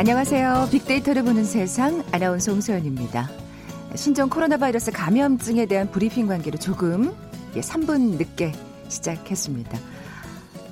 [0.00, 0.68] 안녕하세요.
[0.72, 3.28] 빅데이터를 보는 세상 아나운서 홍소연입니다.
[3.96, 7.14] 신종 코로나 바이러스 감염증에 대한 브리핑 관계로 조금
[7.52, 8.52] 3분 늦게
[8.88, 9.78] 시작했습니다.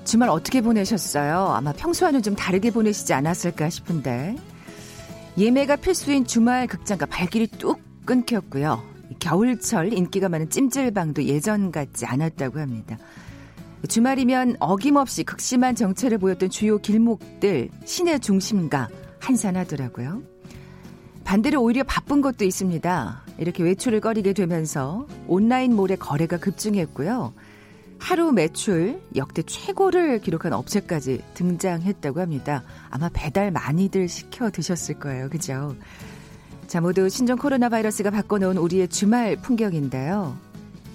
[0.04, 1.48] 주말 어떻게 보내셨어요?
[1.48, 4.34] 아마 평소와는 좀 다르게 보내시지 않았을까 싶은데
[5.36, 8.82] 예매가 필수인 주말 극장과 발길이 뚝 끊겼고요.
[9.18, 12.96] 겨울철 인기가 많은 찜질방도 예전 같지 않았다고 합니다.
[13.90, 18.88] 주말이면 어김없이 극심한 정체를 보였던 주요 길목들 시내 중심가
[19.20, 20.22] 한산하더라고요.
[21.24, 23.22] 반대로 오히려 바쁜 것도 있습니다.
[23.38, 27.34] 이렇게 외출을 꺼리게 되면서 온라인몰의 거래가 급증했고요.
[27.98, 32.62] 하루 매출 역대 최고를 기록한 업체까지 등장했다고 합니다.
[32.90, 35.28] 아마 배달 많이들 시켜 드셨을 거예요.
[35.28, 35.74] 그죠?
[36.66, 40.36] 자, 모두 신종 코로나 바이러스가 바꿔놓은 우리의 주말 풍경인데요.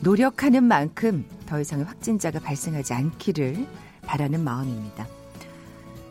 [0.01, 3.67] 노력하는 만큼 더 이상의 확진자가 발생하지 않기를
[4.05, 5.07] 바라는 마음입니다.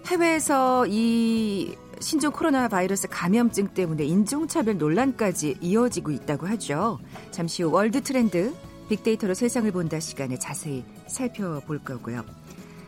[0.07, 6.99] 해외에서 이 신종 코로나 바이러스 감염증 때문에 인종차별 논란까지 이어지고 있다고 하죠.
[7.31, 8.53] 잠시 후 World Trend
[8.89, 12.25] 빅데이터로 세상을 본다 시간에 자세히 살펴볼 거고요.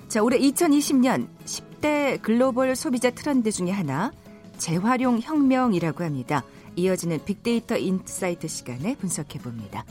[0.09, 4.13] 자, 올해 2020년 10대 글로벌 소비자 트렌드 중에 하나
[4.59, 6.45] 재활용 혁명이라고 합니다.
[6.77, 9.85] 이어지는 빅데이터 insight 시간에 분석해 봅니다.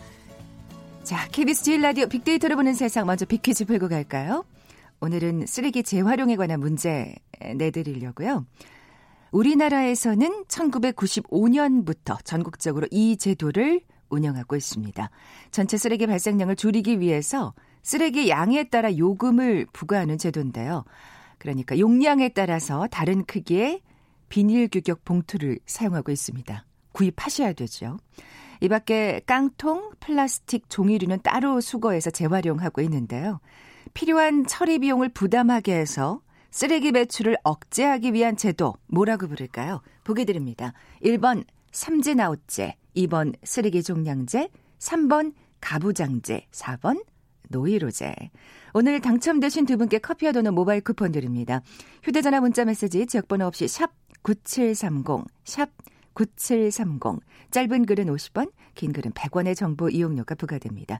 [1.03, 4.43] 자, KBS 제일 라디오 빅데이터를 보는 세상 먼저 빅퀴즈 풀고 갈까요?
[4.99, 7.15] 오늘은 쓰레기 재활용에 관한 문제
[7.55, 8.45] 내드리려고요.
[9.34, 15.09] 우리나라에서는 1995년부터 전국적으로 이 제도를 운영하고 있습니다.
[15.50, 20.86] 전체 쓰레기 발생량을 줄이기 위해서 쓰레기 양에 따라 요금을 부과하는 제도인데요.
[21.39, 23.82] 그러니까 용량에 따라서 다른 크기의
[24.30, 26.66] 비닐 규격 봉투를 사용하고 있습니다.
[26.92, 27.98] 구입하셔야 되죠.
[28.61, 33.39] 이 밖에 깡통, 플라스틱, 종이류는 따로 수거해서 재활용하고 있는데요.
[33.95, 36.22] 필요한 처리 비용을 부담하게 해서
[36.53, 39.81] 쓰레기 배출을 억제하기 위한 제도 뭐라고 부를까요?
[40.03, 40.73] 보기 드립니다.
[41.03, 47.03] 1번 삼진아웃제, 2번 쓰레기 종량제, 3번 가부장제, 4번
[47.49, 48.13] 노이로제.
[48.75, 51.63] 오늘 당첨되신 두 분께 커피와 도넛 모바일 쿠폰 드립니다.
[52.03, 53.89] 휴대전화 문자 메시지 지역번호 없이 샵
[54.21, 55.71] 9730, 샵
[56.13, 57.19] 9730.
[57.49, 60.99] 짧은 글은 50원, 긴 글은 100원의 정보 이용료가 부과됩니다.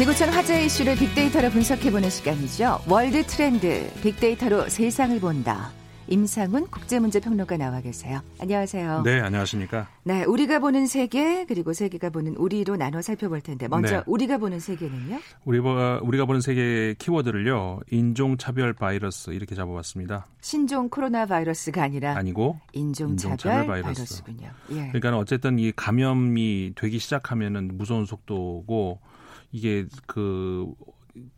[0.00, 2.80] 지구촌 화제 이슈를 빅데이터로 분석해보는 시간이죠.
[2.88, 5.72] World Trend 빅데이터로 세상을 본다.
[6.08, 8.22] 임상훈 국제문제평론가 나와 계세요.
[8.40, 9.02] 안녕하세요.
[9.02, 9.88] 네, 안녕하십니까.
[10.04, 14.02] 네, 우리가 보는 세계 그리고 세계가 보는 우리로 나눠 살펴볼 텐데 먼저 네.
[14.06, 15.18] 우리가 보는 세계는요?
[15.44, 17.80] 우리가 우리가 보는 세계 키워드를요.
[17.90, 20.26] 인종 차별 바이러스 이렇게 잡아봤습니다.
[20.40, 24.24] 신종 코로나 바이러스가 아니라 아니고 인종 차별, 인종차별 바이러스.
[24.24, 24.88] 군요 예.
[24.92, 28.98] 그러니까 어쨌든 이 감염이 되기 시작하면은 무서운 속도고
[29.52, 30.66] 이게 그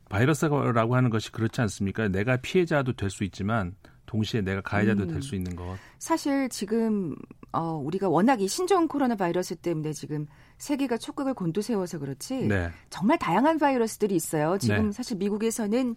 [0.09, 2.09] 바이러스라고 하는 것이 그렇지 않습니까?
[2.09, 3.75] 내가 피해자도 될 수 있지만
[4.07, 5.09] 동시에 내가 가해자도 음.
[5.09, 5.79] 될수 있는 것.
[5.99, 7.15] 사실 지금
[7.53, 10.27] 어 우리가 워낙 이 신종 코로나 바이러스 때문에 지금
[10.59, 12.71] 세계가 촉각을 곤두세워서 그렇지 네.
[12.91, 14.59] 정말 다양한 바이러스들이 있어요.
[14.59, 14.93] 지금 네.
[14.93, 15.97] 사실 미국에서는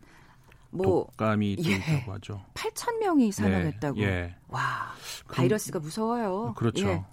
[0.72, 2.42] 뭐 독감이 예, 있다고 하죠.
[2.54, 4.00] 8천 명이 사망했다고.
[4.00, 4.36] 네, 예.
[4.48, 4.62] 와
[5.30, 6.54] 바이러스가 무서워요.
[6.56, 6.88] 그렇죠.
[6.88, 7.04] 예.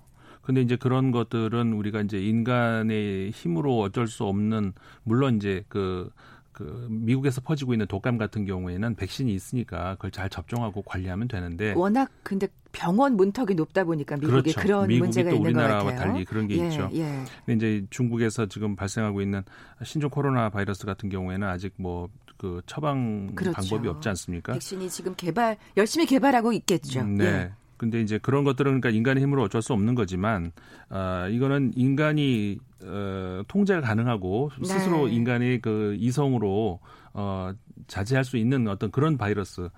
[0.43, 4.73] 근데 이제 그런 것들은 우리가 이제 인간의 힘으로 어쩔 수 없는
[5.05, 6.11] 물론 이제 그,
[6.53, 12.11] 그 미국에서 퍼지고 있는 독감 같은 경우에는 백신이 있으니까 그걸 잘 접종하고 관리하면 되는데 워낙
[12.23, 14.61] 근데 병원 문턱이 높다 보니까 미국에 그렇죠.
[14.61, 15.85] 그런 문제가 있는 것 같아요.
[15.85, 16.91] 우리나라와 달리 그런 게 예, 있죠.
[16.95, 17.25] 예.
[17.47, 19.43] 근데 이제 중국에서 지금 발생하고 있는
[19.85, 23.55] 신종 코로나 바이러스 같은 경우에는 아직 뭐그 처방 그렇죠.
[23.55, 24.55] 방법이 없지 않습니까?
[24.55, 27.01] 백신이 지금 개발 열심히 개발하고 있겠죠.
[27.01, 27.25] 음, 네.
[27.25, 27.53] 예.
[27.83, 30.53] 근데 이제 그런 것들은 그러니까 인간의 힘으로 어쩔 수 없는 거지만
[30.89, 34.69] 어, 이거는 인간이 어, 통제가 가능하고 네.
[34.69, 36.79] 스스로 인간의 그 이성으로
[37.13, 37.53] 어,
[37.89, 39.69] 자제할 수 있는 어떤 그런 바이러스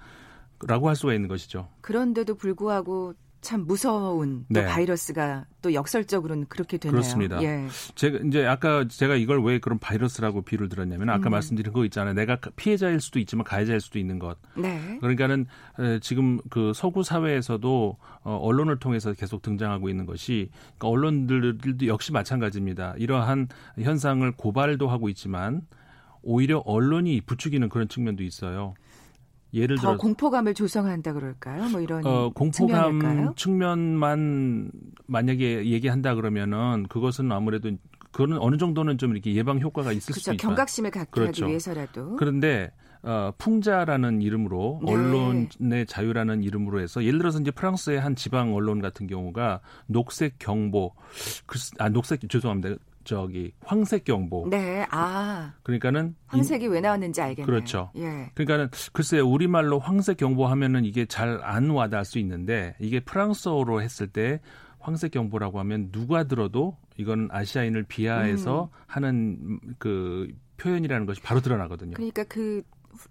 [0.66, 1.68] 라고 할 수가 있는 것이죠.
[1.80, 4.66] 그런데도 불구하고 참 무서운 또 네.
[4.66, 6.92] 바이러스가 또 역설적으로는 그렇게 되네요.
[6.92, 7.40] 그렇습니다.
[7.42, 7.68] 예.
[7.94, 11.32] 제가 이제 아까 제가 이걸 왜 그런 바이러스라고 비유를 들었냐면 아까 음.
[11.32, 12.14] 말씀드린 거 있잖아요.
[12.14, 14.38] 내가 피해자일 수도 있지만 가해자일 수도 있는 것.
[14.56, 14.98] 네.
[15.00, 15.46] 그러니까는
[16.00, 20.48] 지금 그 서구 사회에서도 어, 언론을 통해서 계속 등장하고 있는 것이
[20.78, 22.94] 그러니까 언론들도 역시 마찬가지입니다.
[22.96, 23.48] 이러한
[23.78, 25.62] 현상을 고발도 하고 있지만
[26.22, 28.74] 오히려 언론이 부추기는 그런 측면도 있어요.
[29.54, 31.68] 예를 들어 공포감을 조성한다 그럴까요?
[31.70, 33.34] 뭐 이런 어, 공포감 측면일까요?
[33.36, 34.70] 측면만
[35.06, 37.70] 만약에 얘기한다 그러면은 그것은 아무래도
[38.12, 40.20] 그거는 어느 정도는 좀 이렇게 예방 효과가 있을 그렇죠.
[40.20, 40.42] 수 있다.
[40.46, 41.44] 경각심을 갖게 그렇죠.
[41.44, 42.16] 하기 위해서라도.
[42.16, 42.70] 그런데
[43.02, 44.92] 어, 풍자라는 이름으로 네.
[44.92, 50.94] 언론의 자유라는 이름으로 해서 예를 들어서 이제 프랑스의 한 지방 언론 같은 경우가 녹색 경보,
[51.78, 52.76] 아 녹색 죄송합니다.
[53.04, 54.48] 저기 황색 경보.
[54.50, 54.86] 네.
[54.90, 55.52] 아.
[55.62, 57.46] 그러니까는 황색이 이, 왜 나왔는지 알겠네요.
[57.46, 57.90] 그렇죠.
[57.96, 58.30] 예.
[58.34, 64.06] 그러니까는 글쎄 우리말로 황색 경보 하면은 이게 잘 안 와닿을 수 있는데 이게 프랑스어로 했을
[64.08, 64.40] 때
[64.78, 68.78] 황색 경보라고 하면 누가 들어도 이건 아시아인을 비하해서 음.
[68.86, 70.28] 하는 그
[70.58, 71.94] 표현이라는 것이 바로 드러나거든요.
[71.94, 72.62] 그러니까 그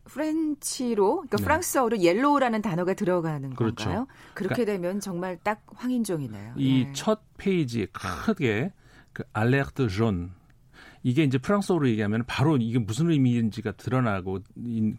[0.06, 1.44] French로 그러니까 네.
[1.44, 3.84] 프랑스어로 yellow라는 단어가 들어가는 그렇죠.
[3.86, 4.08] 건가요?
[4.34, 6.54] 그렇게 그러니까 되면 정말 딱 황인종이네요.
[6.58, 7.34] 이 첫 네.
[7.38, 7.88] 페이지에
[8.26, 8.72] 크게
[9.14, 10.32] 그 alerte jaune
[11.04, 14.40] 이게 이제 프랑스어로 얘기하면 바로 이게 무슨 의미인지가 드러나고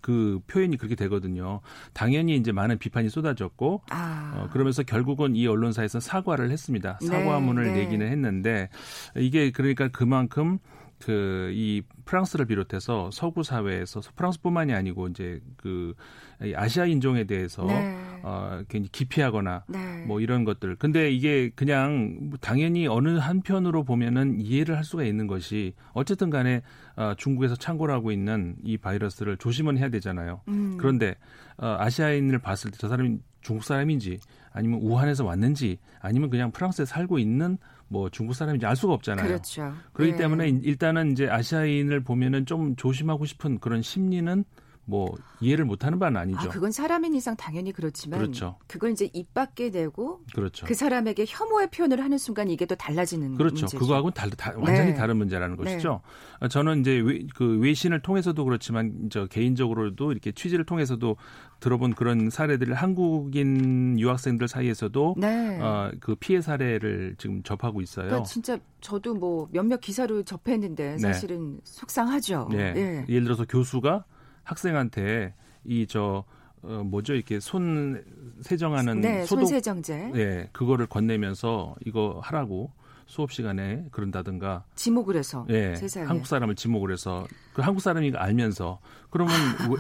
[0.03, 1.61] 그 표현이 그렇게 되거든요.
[1.95, 4.35] 당연히 이제 많은 비판이 쏟아졌고 아.
[4.37, 6.99] 어, 그러면서 결국은 이 언론사에서 사과를 했습니다.
[7.01, 7.85] 사과문을 네, 네.
[7.85, 8.69] 내기는 했는데
[9.17, 10.59] 이게 그러니까 그만큼
[11.05, 15.95] 그 이 프랑스를 비롯해서 서구 사회에서 프랑스뿐만이 아니고 이제 그
[16.55, 17.97] 아시아 인종에 대해서 네.
[18.23, 20.05] 어 괜히 기피하거나 네.
[20.07, 20.77] 뭐 이런 것들.
[20.77, 26.63] 근데 이게 그냥 당연히 어느 한편으로 보면은 이해를 할 수가 있는 것이 어쨌든 간에
[26.97, 30.41] 어 중국에서 창고를 하고 있는 이 바이러스를 조심은 해야 되잖아요.
[30.49, 30.77] 음.
[30.79, 31.17] 그런데
[31.57, 34.19] 어 아시아인을 봤을 때 저 사람이 중국 사람인지
[34.53, 37.59] 아니면 우한에서 왔는지 아니면 그냥 프랑스에 살고 있는
[37.95, 39.25] 뭐 중국 사람인지 알 수가 없잖아요.
[39.25, 39.73] 그렇죠.
[39.93, 40.19] 그렇기 네.
[40.19, 44.45] 때문에 일단은 이제 아시아인을 보면은 좀 조심하고 싶은 그런 심리는
[44.87, 46.41] 뭐 이해를 못하는 바는 아니죠.
[46.41, 48.57] 아, 그건 사람인 이상 당연히 그렇지만 그렇죠.
[48.67, 50.67] 그걸 이제 입 밖에 내고 그렇죠.
[50.67, 53.55] 그 사람에게 혐오의 표현을 하는 순간 이게 또 달라지는 그렇죠.
[53.55, 53.79] 문제죠.
[53.79, 54.95] 그거하고는 달, 다, 완전히 네.
[54.95, 55.65] 다른 문제라는 네.
[55.65, 56.01] 것이죠.
[56.41, 56.49] 네.
[56.49, 61.17] 저는 이제 외, 그 외신을 통해서도 그렇지만 저 개인적으로도 이렇게 취재를 통해서도
[61.61, 65.59] 들어본 그런 사례들을 한국인 유학생들 사이에서도 네.
[65.61, 68.07] 어, 그 피해 사례를 지금 접하고 있어요.
[68.07, 70.99] 그러니까 진짜 저도 뭐 몇몇 기사를 접했는데 네.
[70.99, 72.49] 사실은 속상하죠.
[72.51, 72.75] 네.
[72.77, 73.05] 예.
[73.09, 74.05] 예를 들어서 교수가
[74.45, 76.25] 학생한테 이저
[76.63, 78.05] 어, 뭐죠 이렇게 손
[78.41, 82.73] 세정하는 네, 소독 손세정제 예 그거를 건네면서 이거 하라고
[83.07, 86.07] 수업 시간에 그런다든가 지목을 해서 예, 세상에.
[86.07, 88.81] 한국 사람을 지목을 해서 그 한국 사람이 알면서
[89.15, 89.33] 그러면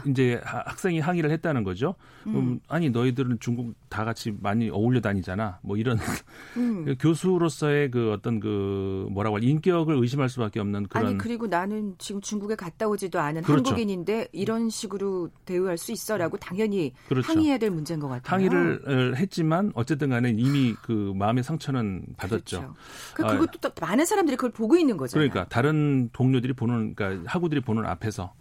[0.06, 1.96] 이제 학생이 항의를 했다는 거죠.
[2.28, 2.36] 음.
[2.36, 5.58] 음, 아니 너희들은 중국 다 같이 많이 어울려 다니잖아.
[5.60, 5.98] 뭐 이런
[6.56, 6.84] 음.
[6.84, 11.96] 그 교수로서의 그 어떤 그 뭐라고 할 인격을 의심할 수밖에 없는 그런 아니 그리고 나는
[11.98, 13.70] 지금 중국에 갔다 오지도 않은 그렇죠.
[13.70, 17.32] 한국인인데 이런 식으로 대우할 수 있어라고 당연히 그렇죠.
[17.32, 18.36] 항의해야 될 문제인 것 같아요.
[18.36, 22.72] 항의를 했지만 어쨌든 간에 이미 그 마음의 상처는 받았죠.
[23.14, 23.14] 그렇죠.
[23.14, 25.28] 그 그것도 또 많은 사람들이 그걸 보고 있는 거잖아요.
[25.28, 28.32] 그러니까 다른 동료들이 보는 그러니까 학우들이 보는 앞에서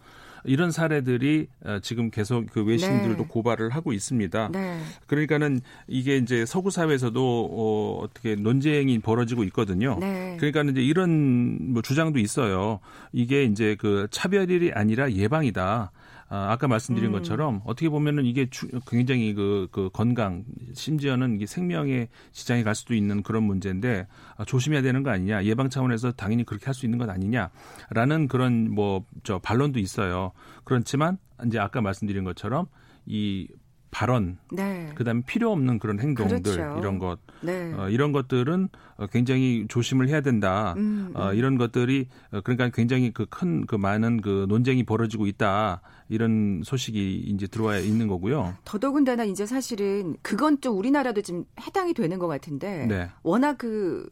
[0.45, 3.25] 이런 사례들이 어, 지금 계속 그 외신들도 네.
[3.27, 4.49] 고발을 하고 있습니다.
[4.51, 4.79] 네.
[5.07, 9.97] 그러니까는 이게 이제 서구 사회에서도 어, 어떻게 논쟁이 벌어지고 있거든요.
[9.99, 10.37] 네.
[10.37, 12.79] 그러니까는 이제 이런 뭐 주장도 있어요.
[13.11, 15.91] 이게 이제 그 차별이 아니라 예방이다.
[16.33, 17.13] 아, 아까 말씀드린 음.
[17.13, 22.93] 것처럼 어떻게 보면은 이게 주, 굉장히 그, 그 건강 심지어는 이게 생명에 지장이 갈 수도
[22.93, 26.97] 있는 그런 문제인데 아, 조심해야 되는 거 아니냐 예방 차원에서 당연히 그렇게 할 수 있는
[26.97, 30.31] 것 아니냐라는 그런 뭐 저 반론도 있어요.
[30.63, 32.67] 그렇지만 이제 아까 말씀드린 것처럼
[33.05, 33.47] 이
[33.91, 34.91] 발언, 네.
[34.95, 36.79] 그다음에 필요 없는 그런 행동들 그렇죠.
[36.79, 37.73] 이런 것, 네.
[37.73, 40.73] 어, 이런 것들은 어, 굉장히 조심을 해야 된다.
[40.77, 41.27] 음, 어, 음.
[41.27, 45.81] 어, 이런 것들이 어, 그러니까 굉장히 그 큰그 그 많은 그 논쟁이 벌어지고 있다.
[46.09, 48.55] 이런 소식이 이제 들어와 있는 거고요.
[48.65, 53.09] 더더군다나 이제 사실은 그건 좀 우리나라도 지금 해당이 되는 것 같은데 네.
[53.23, 54.09] 워낙 그,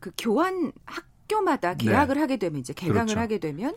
[0.00, 2.20] 그 교환 학교마다 계약을 네.
[2.20, 3.20] 하게 되면 이제 개강을 그렇죠.
[3.20, 3.74] 하게 되면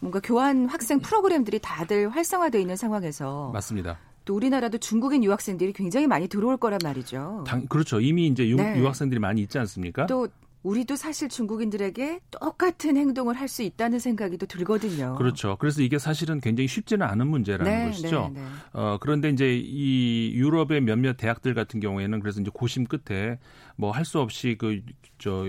[0.00, 3.98] 뭔가 교환 학생 프로그램들이 다들 활성화되어 있는 상황에서 맞습니다.
[4.24, 7.44] 또 우리나라도 중국인 유학생들이 굉장히 많이 들어올 거란 말이죠.
[7.46, 8.00] 당, 그렇죠.
[8.00, 8.80] 이미 이제 유, 네.
[8.82, 10.06] 학생들이 많이 있지 않습니까?
[10.06, 10.28] 또
[10.64, 15.14] 우리도 사실 중국인들에게 똑같은 행동을 할 수 있다는 생각이 또 들거든요.
[15.16, 15.56] 그렇죠.
[15.60, 18.32] 그래서 이게 사실은 굉장히 쉽지는 않은 문제라는 네, 것이죠.
[18.34, 18.46] 네, 네.
[18.72, 23.38] 어, 그런데 이제 이 유럽의 몇몇 대학들 같은 경우에는 그래서 이제 고심 끝에
[23.76, 24.80] 뭐 할 수 없이 그
[25.16, 25.44] 저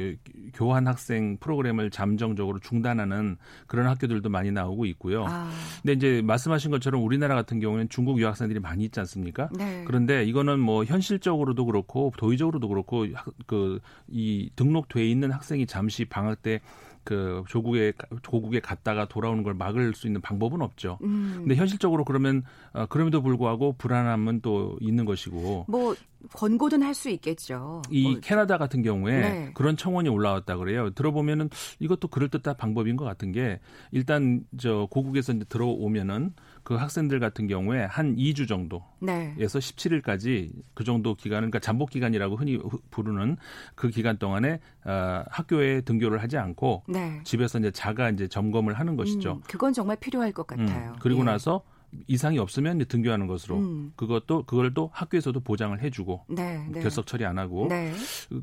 [0.53, 3.36] 교환 학생 프로그램을 잠정적으로 중단하는
[3.67, 5.25] 그런 학교들도 많이 나오고 있고요.
[5.27, 5.51] 아.
[5.82, 9.50] 근데 이제 말씀하신 것처럼 우리나라 같은 경우에는 중국 유학생들이 많이 있지 않습니까?
[9.58, 9.84] 네.
[9.86, 13.05] 그런데 이거는 뭐 현실적으로도 그렇고 도의적으로도 그렇고
[13.48, 20.08] 그 이 등록돼 있는 학생이 잠시 방학 때그 조국에 조국에 갔다가 돌아오는 걸 막을 수
[20.08, 21.00] 있는 방법은 없죠.
[21.03, 21.34] 음.
[21.39, 25.65] 근데 현실적으로 그러면 어, 그럼에도 불구하고 불안함은 또 있는 것이고.
[25.67, 25.96] 뭐
[26.34, 27.82] 권고는 할 수 있겠죠.
[27.91, 28.20] 이 뭐.
[28.22, 29.51] 캐나다 같은 경우에 네.
[29.53, 30.89] 그런 청원이 올라왔다 그래요.
[30.91, 33.60] 들어보면은 이것도 그럴 듯한 방법인 것 같은 게
[33.91, 39.36] 일단 저 고국에서 이제 들어오면은 그 학생들 같은 경우에 한 2주 정도에서 네.
[39.38, 43.38] 17일까지 그 정도 기간을 그러니까 잠복 기간이라고 흔히 부르는
[43.75, 47.22] 그 기간 동안에 어, 학교에 등교를 하지 않고 네.
[47.24, 49.34] 집에서 이제 자가 이제 점검을 하는 것이죠.
[49.34, 50.94] 음, 그건 정말 필요할 것 같아요.
[50.94, 51.25] 음, 그리고 예.
[51.25, 51.62] 나서
[52.07, 53.93] 이상이 없으면 등교하는 것으로 음.
[53.95, 56.81] 그것도 그걸 또 학교에서도 보장을 해주고 네, 네.
[56.81, 57.93] 결석 처리 안 하고 네.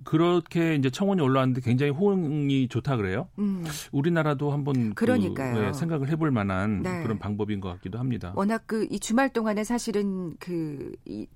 [0.05, 3.29] 그렇게 이제 청원이 올라왔는데 굉장히 호응이 좋다 그래요.
[3.39, 3.65] 음.
[3.91, 7.03] 우리나라도 한번 그, 네, 생각을 해볼 만한 네.
[7.03, 8.33] 그런 방법인 것 같기도 합니다.
[8.37, 11.27] 워낙 그 이 주말 동안에 사실은 그 이,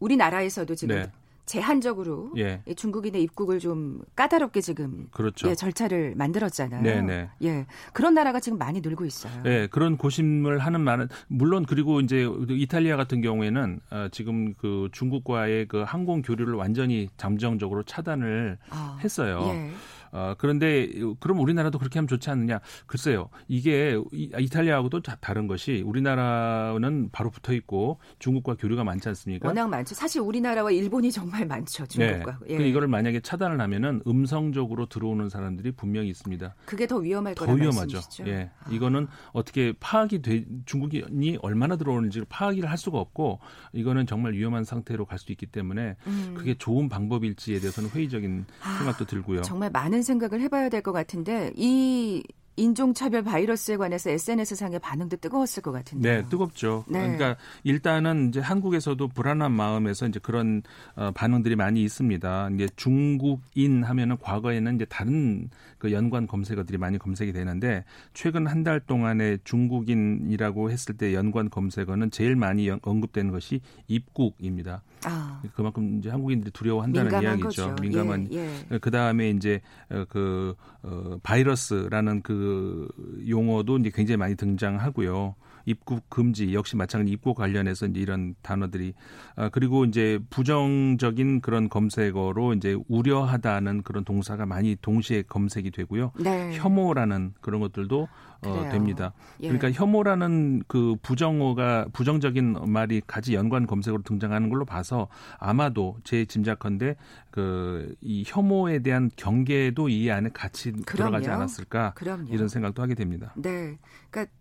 [0.00, 1.12] 우리나라에서도 지금 네.
[1.48, 2.60] 제한적으로 예.
[2.76, 5.48] 중국인의 입국을 좀 까다롭게 지금 그렇죠.
[5.48, 6.82] 예, 절차를 만들었잖아요.
[6.82, 7.02] 네네.
[7.02, 7.30] 네.
[7.42, 9.32] 예, 그런 나라가 지금 많이 늘고 있어요.
[9.42, 15.68] 네, 그런 고심을 하는 많은 물론 그리고 이제 이탈리아 같은 경우에는 어, 지금 그 중국과의
[15.68, 19.40] 그 항공 교류를 완전히 잠정적으로 차단을 아, 했어요.
[19.46, 19.70] 예.
[20.12, 20.88] 어, 그런데
[21.20, 22.60] 그럼 우리나라도 그렇게 하면 좋지 않느냐?
[22.86, 23.28] 글쎄요.
[23.46, 29.48] 이게 이탈리아하고도 다른 것이 우리나라는 바로 붙어 있고 중국과 교류가 많지 않습니까?
[29.48, 29.94] 워낙 많죠.
[29.94, 31.86] 사실 우리나라와 일본이 정말 많죠.
[31.86, 32.38] 중국과.
[32.48, 32.58] 네.
[32.60, 32.68] 예.
[32.68, 36.54] 이거를 만약에 차단을 하면은 음성적으로 들어오는 사람들이 분명히 있습니다.
[36.64, 37.96] 그게 더 위험할 거라 위험하죠.
[37.98, 38.28] 말씀이시죠?
[38.28, 38.50] 예.
[38.60, 38.70] 아.
[38.70, 43.40] 이거는 어떻게 파악이 돼 중국인이 얼마나 들어오는지를 파악을 할 수가 없고
[43.72, 46.34] 이거는 정말 위험한 상태로 갈 수 있기 때문에 음.
[46.38, 49.42] 그게 좋은 방법일지에 대해서는 회의적인 아, 생각도 들고요.
[49.42, 52.22] 정말 많은 많은 생각을 해봐야 될 것 같은데 이
[52.56, 56.22] 인종차별 바이러스에 관해서 SNS상의 반응도 뜨거웠을 것 같은데.
[56.22, 56.84] 네, 뜨겁죠.
[56.88, 57.00] 네.
[57.00, 60.62] 그러니까 일단은 이제 한국에서도 불안한 마음에서 이제 그런
[60.96, 62.50] 어, 반응들이 많이 있습니다.
[62.54, 68.80] 이제 중국인 하면은 과거에는 이제 다른 그 연관 검색어들이 많이 검색이 되는데 최근 한 달
[68.80, 74.82] 동안에 중국인이라고 했을 때 연관 검색어는 제일 많이 언급되는 것이 입국입니다.
[75.04, 75.40] 아.
[75.54, 77.44] 그만큼 이제 한국인들이 두려워한다는 이야기죠.
[77.44, 77.76] 거죠.
[77.80, 78.28] 민감한.
[78.32, 78.78] 예, 예.
[78.78, 82.88] 그 다음에 이제 어, 그 어, 바이러스라는 그
[83.28, 85.34] 용어도 이제 굉장히 많이 등장하고요.
[85.68, 88.94] 입국 금지 역시 마찬가지 입국 관련해서 이제 이런 단어들이
[89.36, 96.12] 아, 그리고 이제 부정적인 그런 검색어로 이제 우려하다는 그런 동사가 많이 동시에 검색이 되고요.
[96.20, 96.56] 네.
[96.56, 98.08] 혐오라는 그런 것들도
[98.40, 99.12] 어, 됩니다.
[99.40, 99.48] 예.
[99.48, 105.08] 그러니까 혐오라는 그 부정어가 부정적인 말이 같이 연관 검색으로 등장하는 걸로 봐서
[105.38, 106.96] 아마도 제 짐작컨대
[107.30, 110.84] 그 이 혐오에 대한 경계도 이 안에 같이 그럼요.
[110.84, 112.28] 들어가지 않았을까 그럼요.
[112.32, 113.32] 이런 생각도 하게 됩니다.
[113.36, 113.78] 네,
[114.10, 114.32] 그러니까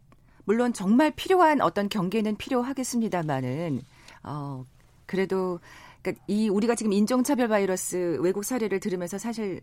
[0.48, 3.82] 물론 정말 필요한 어떤 경계는 필요하겠습니다만은
[4.24, 4.66] 어
[5.06, 5.60] 그래도
[6.01, 9.60] 그러니까 이 우리가 지금 인종차별 바이러스 외국 사례를 들으면서 사실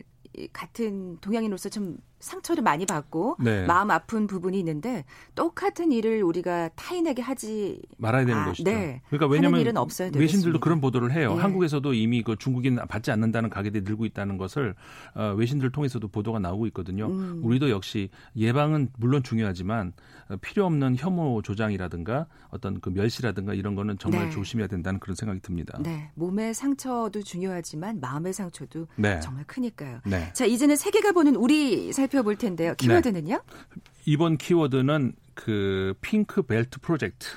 [0.53, 3.65] 같은 동양인으로서 좀 상처를 많이 받고 네.
[3.65, 5.05] 마음 아픈 부분이 있는데
[5.35, 8.69] 똑같은 일을 우리가 타인에게 하지 말아야 되는 아, 것이죠.
[8.69, 9.01] 네.
[9.07, 11.35] 그러니까 왜냐하면 일은 없어야 외신들도 그런 보도를 해요.
[11.35, 11.41] 네.
[11.41, 14.75] 한국에서도 이미 그 중국인 받지 않는다는 가게들이 늘고 있다는 것을
[15.13, 17.07] 어, 외신들 통해서도 보도가 나오고 있거든요.
[17.07, 17.41] 음.
[17.43, 19.93] 우리도 역시 예방은 물론 중요하지만
[20.29, 24.29] 어, 필요 없는 혐오 조장이라든가 어떤 그 멸시라든가 이런 거는 정말 네.
[24.31, 25.77] 조심해야 된다는 그런 생각이 듭니다.
[25.81, 29.19] 네, 몸의 상처도 중요하지만 마음의 상처도 네.
[29.19, 29.99] 정말 크니까요.
[30.05, 30.31] 네.
[30.33, 32.75] 자, 이제는 세계가 보는 우리 살펴 살펴볼 텐데요.
[32.75, 32.87] 네.
[32.87, 33.35] 키워드는요?
[33.35, 33.81] 네.
[34.05, 37.27] 이번 키워드는 그 핑크 벨트 프로젝트.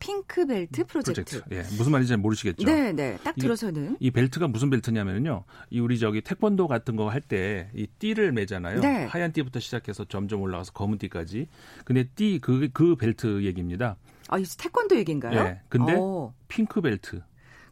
[0.00, 1.24] 핑크 벨트 프로젝트.
[1.24, 1.54] 프로젝트.
[1.54, 2.64] 예, 무슨 말인지 잘 모르시겠죠?
[2.64, 3.18] 네, 네.
[3.24, 5.44] 딱 들어서는 이, 이, 벨트가 무슨 벨트냐면요.
[5.70, 8.80] 이 우리 저기 태권도 같은 거 할 때 이 띠를 매잖아요.
[8.80, 9.04] 네.
[9.06, 11.48] 하얀 띠부터 시작해서 점점 올라가서 검은 띠까지.
[11.84, 13.96] 근데 띠 그그 그 벨트 얘기입니다.
[14.28, 15.42] 아, 이 태권도 얘기인가요?
[15.44, 15.60] 네.
[15.68, 16.32] 근데 오.
[16.48, 17.22] 핑크 벨트.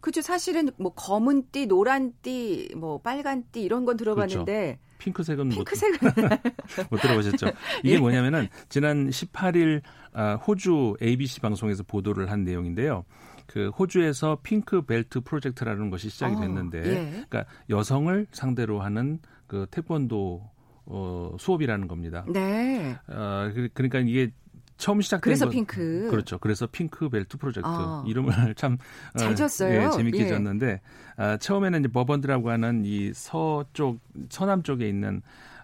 [0.00, 0.20] 그죠.
[0.20, 4.85] 사실은 뭐 검은 띠, 노란 띠, 뭐 빨간 띠 이런 건 들어봤는데 그렇죠.
[4.98, 7.46] 핑크색은 핑크색은 못, 못 들어보셨죠?
[7.84, 7.98] 이게 예.
[7.98, 13.04] 뭐냐면은 지난 18일 아, 호주 ABC 방송에서 보도를 한 내용인데요.
[13.46, 17.10] 그 호주에서 핑크 벨트 프로젝트라는 것이 시작이 어, 됐는데, 어, 예.
[17.10, 20.50] 그러니까 여성을 상대로 하는 그 태권도
[20.86, 22.24] 어, 수업이라는 겁니다.
[22.28, 22.96] 네.
[23.08, 24.30] 어, 그, 그러니까 이게
[24.76, 26.38] 처음 시작된 그래서 건, 핑크 그렇죠.
[26.38, 28.04] 그래서 핑크 벨트 프로젝트 아.
[28.06, 29.86] 이름을 참 잘 졌어요.
[29.86, 30.28] 예, 재밌게 예.
[30.28, 30.80] 졌는데
[31.16, 35.22] 아, 처음에는 이제 버번드라고 하는 이 서쪽 서남 쪽에 있는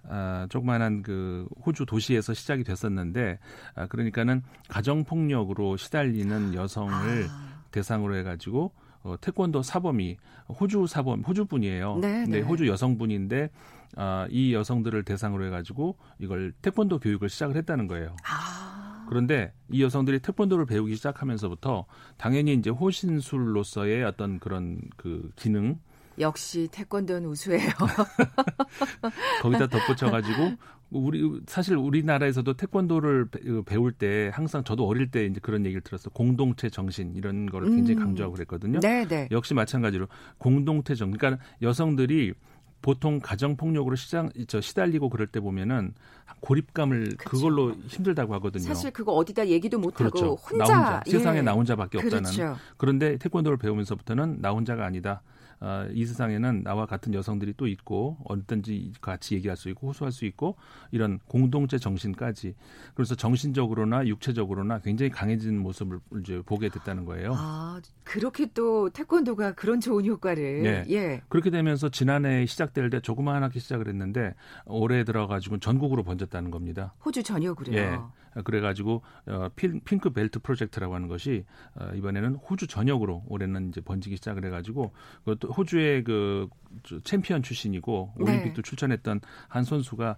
[0.09, 3.38] 아, 조그만한 그 호주 도시에서 시작이 됐었는데
[3.75, 7.62] 아, 그러니까는 가정 폭력으로 시달리는 여성을 아.
[7.71, 10.16] 대상으로 해가지고 어, 태권도 사범이
[10.49, 11.99] 호주 사범 호주 분이에요.
[12.00, 12.47] 네, 근데 네.
[12.47, 13.50] 호주 여성분인데
[13.97, 18.16] 아, 이 여성들을 대상으로 해가지고 이걸 태권도 교육을 시작을 했다는 거예요.
[18.25, 18.71] 아.
[19.12, 21.85] 그런데 이 여성들이 태권도를 배우기 시작하면서부터
[22.16, 25.78] 당연히 이제 호신술로서의 어떤 그런 그 기능
[26.19, 27.71] 역시 태권도는 우수해요.
[29.42, 30.52] 거기다 덧붙여가지고
[30.90, 33.28] 우리 사실 우리나라에서도 태권도를
[33.66, 37.99] 배울 때 항상 저도 어릴 때 이제 그런 얘기를 들었어 공동체 정신 이런 거를 굉장히
[37.99, 38.04] 음.
[38.04, 38.81] 강조하고 그랬거든요.
[38.81, 39.28] 네, 네.
[39.31, 41.19] 역시 마찬가지로 공동체 정신.
[41.19, 42.33] 그러니까 여성들이
[42.82, 45.94] 보통 가정 폭력으로 시장 저 시달리고 그럴 때 보면은
[46.40, 47.30] 고립감을 그쵸.
[47.30, 48.64] 그걸로 힘들다고 하거든요.
[48.64, 50.34] 사실 그거 어디다 얘기도 못 하고 그렇죠.
[50.34, 52.30] 혼자, 나 혼자 세상에 나 혼자밖에 없다는.
[52.30, 52.56] 그렇죠.
[52.76, 55.22] 그런데 태권도를 배우면서부터는 나 혼자가 아니다.
[55.62, 60.25] 어, 이 세상에는 나와 같은 여성들이 또 있고 어떤지 같이 얘기할 수 있고 호소할 수
[60.25, 60.57] 있고
[60.90, 62.57] 이런 공동체 정신까지
[62.95, 67.35] 그래서 정신적으로나 육체적으로나 굉장히 강해진 모습을 이제 보게 됐다는 거예요.
[67.37, 70.85] 아 그렇게 또 태권도가 그런 좋은 효과를 예.
[70.92, 71.23] 예.
[71.28, 74.35] 그렇게 되면서 지난해 시작될 때 조그마하게 시작을 했는데
[74.66, 76.92] 올해 들어가지고 전국으로 번졌다는 겁니다.
[77.04, 77.76] 호주 전역으로요.
[77.76, 78.31] 예.
[78.44, 84.44] 그래가지고 어, 핑크 벨트 프로젝트라고 하는 것이 어, 이번에는 호주 전역으로 올해는 이제 번지기 시작을
[84.46, 84.92] 해가지고
[85.24, 86.48] 그것도 호주의 그
[87.04, 88.24] 챔피언 출신이고 네.
[88.24, 88.62] 올림픽도 네.
[88.62, 90.16] 출전했던 한 선수가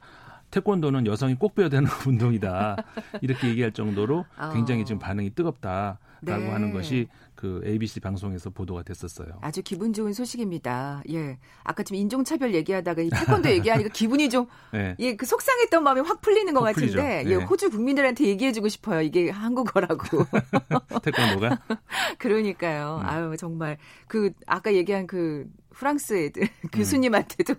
[0.50, 2.76] 태권도는 여성이 꼭 배워야 되는 운동이다.
[3.23, 4.50] 이렇게 얘기할 정도로 어.
[4.52, 6.50] 굉장히 지금 반응이 뜨겁다라고 네.
[6.50, 7.09] 하는 것이
[7.45, 9.29] 그 ABC 방송에서 보도가 됐었어요.
[9.43, 11.03] 아주 기분 좋은 소식입니다.
[11.11, 11.37] 예.
[11.63, 14.97] 아까 지금 인종차별 얘기하다가 이 태권도 얘기하니까 기분이 좀, 네.
[14.99, 17.31] 예, 그 속상했던 마음이 확 풀리는 것 확 같은데, 예, 네.
[17.33, 19.03] 예, 호주 국민들한테 얘기해주고 싶어요.
[19.03, 20.25] 이게 한국어라고.
[21.05, 21.61] 태권도가?
[22.17, 23.01] 그러니까요.
[23.03, 23.07] 음.
[23.07, 23.77] 아유, 정말.
[24.07, 27.57] 그, 아까 얘기한 그 프랑스 애들, 교수님한테도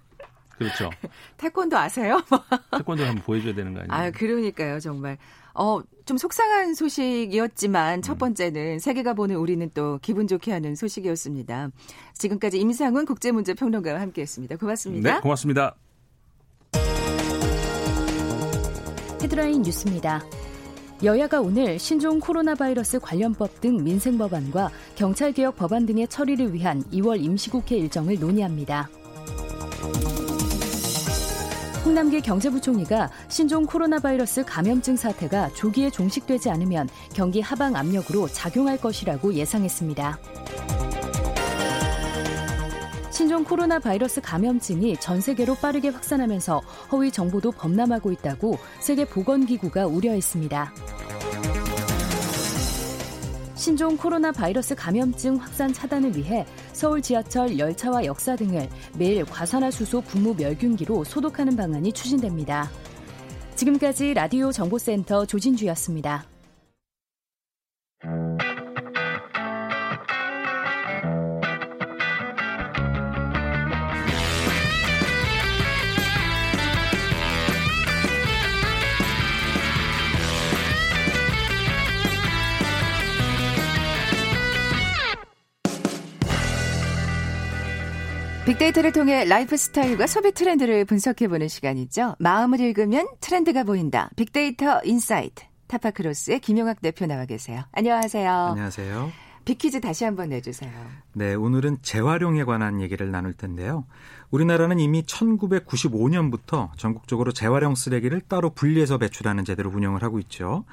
[0.58, 0.90] 그렇죠.
[1.38, 2.24] 태권도 아세요?
[2.72, 3.94] 태권도 한번 보여줘야 되는 거 아니에요?
[3.94, 5.20] 아, 그러니까요, 정말.
[5.56, 8.18] 어, 좀 속상한 소식이었지만 첫 음.
[8.18, 11.72] 번째는 세계가 보는 우리는 또 기분 좋게 하는 소식이었습니다.
[12.14, 14.58] 지금까지 임상훈 국제문제평론가와 함께했습니다.
[14.58, 15.16] 고맙습니다.
[15.16, 15.76] 네, 고맙습니다.
[19.22, 20.24] 헤드라인 뉴스입니다.
[21.04, 27.22] 여야가 오늘 신종 코로나 바이러스 관련법 등 민생 법안과 경찰개혁 법안 등의 처리를 위한 2월
[27.22, 28.90] 임시국회 일정을 논의합니다.
[31.86, 39.36] 홍남기 경제부총리가 신종 코로나 바이러스 감염증 사태가 조기에 종식되지 않으면 경기 하방 압력으로 작용할 것이라고
[39.36, 40.18] 예상했습니다.
[43.12, 46.60] 신종 코로나 바이러스 감염증이 전 세계로 빠르게 확산하면서
[46.92, 50.74] 허위 정보도 범람하고 있다고 세계보건기구가 우려했습니다.
[53.54, 60.36] 신종 코로나 바이러스 감염증 확산 차단을 위해 서울 지하철 열차와 역사 등을 매일 과산화수소 분무
[60.38, 62.70] 멸균기로 소독하는 방안이 추진됩니다.
[63.56, 66.35] 지금까지 라디오 정보센터 조진주였습니다.
[88.46, 92.16] 빅데이터를 통해 라이프 스타일과 소비 트렌드를 분석해보는 시간이죠.
[92.20, 94.12] 마음을 읽으면 트렌드가 보인다.
[94.16, 95.44] 빅데이터 insight.
[95.68, 97.64] 타파크로스의 김용학 대표 나와 계세요.
[97.72, 98.32] 안녕하세요.
[98.32, 99.25] 안녕하세요.
[99.46, 100.72] 빅퀴즈 다시 한번 내주세요.
[101.14, 103.86] 네, 오늘은 재활용에 관한 얘기를 나눌 텐데요.
[104.32, 110.66] 우리나라는 이미 1995년부터 전국적으로 재활용 쓰레기를 따로 분리해서 배출하는 제도를 운영을 하고 있죠.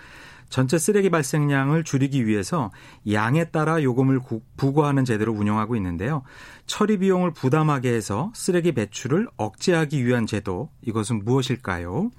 [0.49, 2.71] 전체 쓰레기 발생량을 줄이기 위해서
[3.11, 4.21] 양에 따라 요금을
[4.57, 6.23] 부과하는 제도를 운영하고 있는데요.
[6.67, 12.11] 처리 비용을 부담하게 해서 쓰레기 배출을 억제하기 위한 제도 이것은 무엇일까요?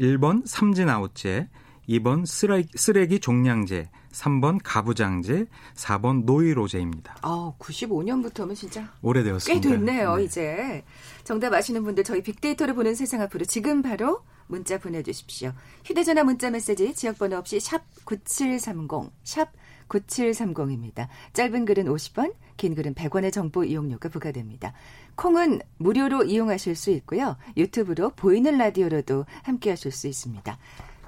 [0.00, 1.48] 1번 삼진 아웃제,
[1.88, 7.16] 2번 쓰레기, 쓰레기 종량제, 3번 가부장제, 4번 노이로제입니다.
[7.22, 9.68] 아, 95년부터면 진짜 오래되었습니다.
[9.68, 10.24] 꽤 됐네요, 네.
[10.24, 10.84] 이제.
[11.24, 15.52] 정답 아시는 분들 저희 빅데이터를 보는 세상 앞으로 지금 바로 문자 보내주십시오.
[15.84, 19.52] 휴대전화 문자 메시지 지역번호 없이 샵 9730, 샵
[19.88, 21.08] 9730입니다.
[21.32, 24.72] 짧은 글은 50원, 긴 글은 100원의 정보 이용료가 부과됩니다.
[25.14, 27.36] 콩은 무료로 이용하실 수 있고요.
[27.56, 30.58] 유튜브로 보이는 라디오로도 함께 하실 수 있습니다.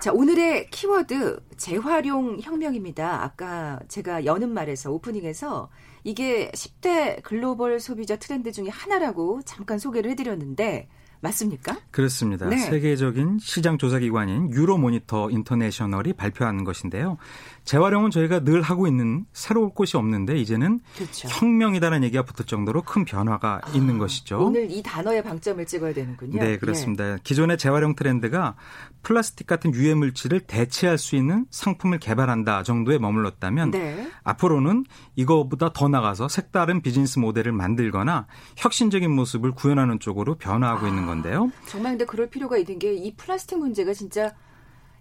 [0.01, 3.23] 자, 오늘의 키워드 재활용 혁명입니다.
[3.23, 5.69] 아까 제가 여는 말에서 오프닝에서
[6.05, 10.89] 이게 10대 글로벌 소비자 트렌드 중에 하나라고 잠깐 소개를 해드렸는데
[11.21, 11.77] 맞습니까?
[11.91, 12.49] 그렇습니다.
[12.49, 12.57] 네.
[12.59, 17.19] 세계적인 시장 조사 기관인 유로모니터 인터내셔널이 발표한 것인데요.
[17.65, 21.29] 재활용은 저희가 늘 하고 있는 새로울 곳이 없는데 이제는 그렇죠.
[21.29, 24.45] 혁명이다라는 얘기가 붙을 정도로 큰 변화가 아, 있는 것이죠.
[24.45, 26.41] 오늘 이 단어에 방점을 찍어야 되는군요.
[26.41, 27.13] 네, 그렇습니다.
[27.13, 27.19] 예.
[27.23, 28.57] 기존의 재활용 트렌드가
[29.03, 34.11] 플라스틱 같은 유해 물질을 대체할 수 있는 상품을 개발한다 정도에 머물렀다면 네.
[34.25, 34.85] 앞으로는
[35.17, 41.51] 이거보다 더 나가서 색다른 비즈니스 모델을 만들거나 혁신적인 모습을 구현하는 쪽으로 변화하고 아, 있는 건데요.
[41.67, 44.35] 정말 근데 그럴 필요가 있는 게 이 플라스틱 문제가 진짜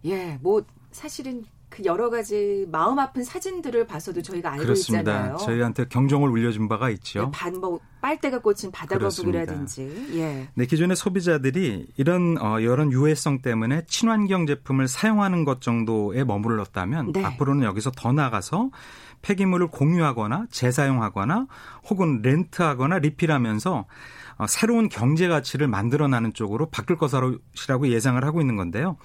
[0.05, 5.11] 예, 뭐 사실은 그 여러 가지 마음 아픈 사진들을 봐서도 저희가 알고 그렇습니다.
[5.11, 5.37] 있잖아요.
[5.37, 7.25] 저희한테 경종을 울려준 바가 있죠.
[7.25, 10.07] 네, 반, 뭐 빨대가 꽂힌 바다 거북이라든지.
[10.15, 10.47] 예.
[10.55, 17.23] 네, 기존의 소비자들이 이런 어, 이런 유해성 때문에 친환경 제품을 사용하는 것 정도에 머물렀다면 네.
[17.23, 18.71] 앞으로는 여기서 더 나가서
[19.21, 21.45] 폐기물을 공유하거나 재사용하거나
[21.89, 23.85] 혹은 렌트하거나 리필하면서 어,
[24.47, 28.97] 새로운 경제 가치를 만들어나는 쪽으로 바뀔 것이라고 예상을 하고 있는 건데요.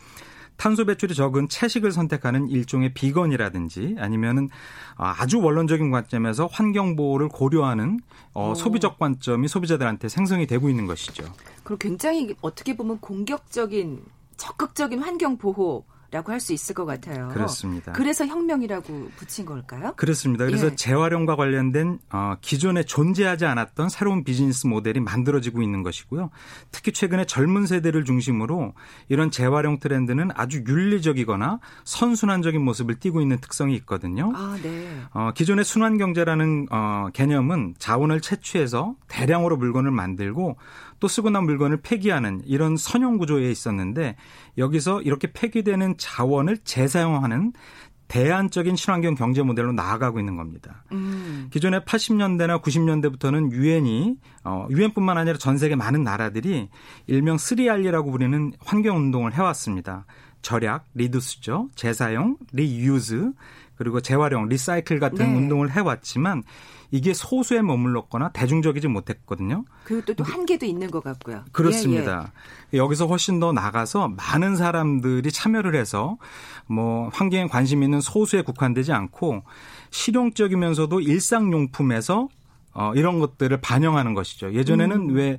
[0.57, 4.49] 탄소 배출이 적은 채식을 선택하는 일종의 비건이라든지 아니면은
[4.97, 7.99] 아주 원론적인 관점에서 환경 보호를 고려하는
[8.35, 11.25] 어, 소비적 관점이 소비자들한테 생성이 되고 있는 것이죠.
[11.65, 14.05] 그리고 굉장히 어떻게 보면 공격적인
[14.37, 17.29] 적극적인 환경 보호 라고 할 수 있을 것 같아요.
[17.33, 17.93] 그렇습니다.
[17.93, 19.95] 그래서 혁명이라고 붙인 걸까요?
[19.97, 20.45] 그렇습니다.
[20.45, 20.75] 그래서 예.
[20.75, 26.31] 재활용과 관련된 어, 기존에 존재하지 않았던 새로운 비즈니스 모델이 만들어지고 있는 것이고요.
[26.71, 28.75] 특히 최근에 젊은 세대를 중심으로
[29.09, 34.33] 이런 재활용 트렌드는 아주 윤리적이거나 선순환적인 모습을 띠고 있는 특성이 있거든요.
[34.35, 35.01] 아, 네.
[35.15, 40.57] 어, 기존의 순환 경제라는 어, 개념은 자원을 채취해서 대량으로 물건을 만들고
[41.01, 44.17] 또 쓰고 난 물건을 폐기하는 이런 선형 구조에 있었는데
[44.59, 47.53] 여기서 이렇게 폐기되는 자원을 재사용하는
[48.09, 50.85] 대안적인 친환경 경제 모델로 나아가고 있는 겁니다.
[50.93, 51.49] 음.
[51.51, 56.69] 기존에 80년대나 90년대부터는 유엔이 어 유엔뿐만 아니라 전 세계 많은 나라들이
[57.07, 60.05] 일명 3R이라고 부르는 환경 운동을 해 왔습니다.
[60.43, 61.71] 절약, reduce죠.
[61.75, 63.33] 재사용, reuse,
[63.77, 65.37] 그리고 재활용, recycle 같은 네.
[65.37, 66.43] 운동을 해왔지만
[66.91, 69.65] 이게 소수에 머물렀거나 대중적이지 못했거든요.
[69.83, 71.43] 그리고 또, 한계도 있는 것 같고요.
[71.51, 72.31] 그렇습니다.
[72.73, 72.79] 예, 예.
[72.79, 76.19] 여기서 훨씬 더 나가서 많은 사람들이 참여를 해서
[76.67, 79.43] 뭐 환경에 관심 있는 소수에 국한되지 않고
[79.91, 82.29] 실용적이면서도 일상용품에서
[82.75, 84.53] 어, 이런 것들을 반영하는 것이죠.
[84.53, 85.15] 예전에는 음.
[85.15, 85.39] 왜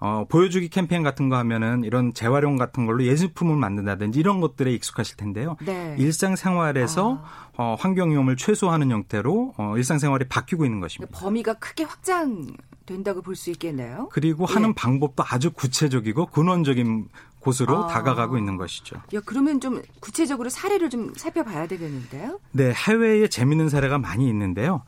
[0.00, 5.16] 어, 보여주기 캠페인 같은 거 하면은 이런 재활용 같은 걸로 예술품을 만든다든지 이런 것들에 익숙하실
[5.16, 5.56] 텐데요.
[5.64, 5.94] 네.
[5.98, 7.48] 일상생활에서 아.
[7.56, 11.16] 어, 환경 위험을 최소화하는 형태로 어, 일상생활이 바뀌고 있는 것입니다.
[11.18, 14.08] 범위가 크게 확장된다고 볼 수 있겠네요.
[14.12, 14.74] 그리고 하는 네.
[14.76, 17.08] 방법도 아주 구체적이고 근원적인
[17.40, 17.86] 곳으로 아.
[17.88, 18.96] 다가가고 있는 것이죠.
[19.14, 22.40] 야, 그러면 좀 구체적으로 사례를 좀 살펴봐야 되겠는데요?
[22.52, 24.82] 네, 해외에 재미있는 사례가 많이 있는데요.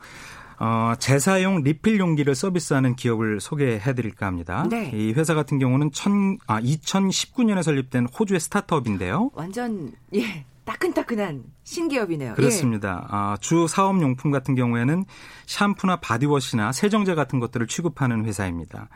[0.59, 4.67] 어, 재사용 리필 용기를 서비스하는 기업을 소개해 드릴까 합니다.
[4.69, 4.91] 네.
[4.93, 9.31] 이 회사 같은 경우는 천, 아, 2019년에 설립된 호주의 스타트업인데요.
[9.33, 10.45] 완전 예.
[10.67, 12.33] 따끈따끈한 신기업이네요.
[12.33, 13.01] 그렇습니다.
[13.03, 13.07] 예.
[13.09, 15.05] 아, 주 사업용품 같은 경우에는
[15.45, 18.89] 샴푸나 바디워시나 세정제 같은 것들을 취급하는 회사입니다.